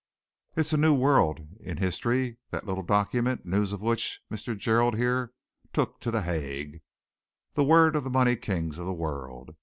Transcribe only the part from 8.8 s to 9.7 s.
the world.